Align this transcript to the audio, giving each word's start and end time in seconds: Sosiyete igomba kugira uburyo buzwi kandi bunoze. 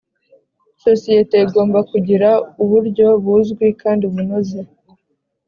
Sosiyete 0.83 1.35
igomba 1.45 1.79
kugira 1.91 2.29
uburyo 2.63 3.07
buzwi 3.23 3.65
kandi 3.81 4.03
bunoze. 4.13 4.59